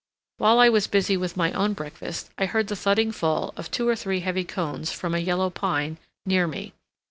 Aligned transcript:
While 0.39 0.57
I 0.57 0.67
was 0.67 0.87
busy 0.87 1.15
with 1.15 1.37
my 1.37 1.51
own 1.51 1.73
breakfast 1.73 2.31
I 2.39 2.47
heard 2.47 2.69
the 2.69 2.75
thudding 2.75 3.11
fall 3.11 3.53
of 3.55 3.69
two 3.69 3.87
or 3.87 3.95
three 3.95 4.21
heavy 4.21 4.43
cones 4.43 4.91
from 4.91 5.13
a 5.13 5.19
Yellow 5.19 5.51
Pine 5.51 5.99
near 6.25 6.47
me. 6.47 6.73